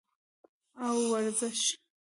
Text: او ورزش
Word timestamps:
او 0.85 0.97
ورزش 1.11 1.61